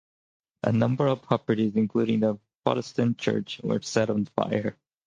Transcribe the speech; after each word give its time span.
A 0.63 0.71
number 0.71 1.05
of 1.05 1.21
properties, 1.21 1.75
including 1.75 2.21
the 2.21 2.39
Protestant 2.65 3.19
church, 3.19 3.61
were 3.63 3.83
set 3.83 4.09
on 4.09 4.25
fire. 4.25 4.75